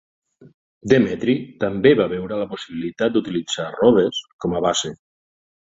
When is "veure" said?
2.15-2.41